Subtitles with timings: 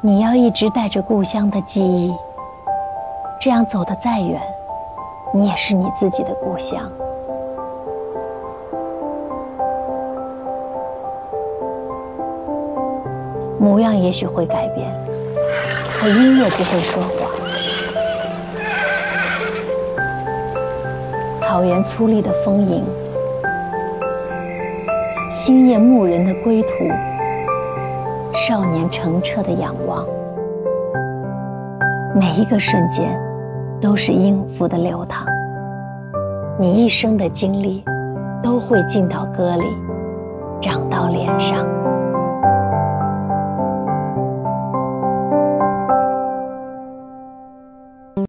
[0.00, 2.14] 你要一直带着故乡的记忆，
[3.40, 4.40] 这样走得再远，
[5.34, 6.80] 你也是你自己的故乡。
[13.58, 14.88] 模样也许会改变，
[15.94, 17.28] 可音乐不会说谎。
[21.40, 22.84] 草原粗粝的丰盈，
[25.32, 26.68] 星夜牧人的归途，
[28.34, 30.04] 少年澄澈的仰望，
[32.14, 33.18] 每一个瞬间
[33.80, 35.26] 都是音符的流淌。
[36.58, 37.84] 你一生的经历，
[38.42, 39.64] 都会进到歌里，
[40.60, 41.77] 长到脸上。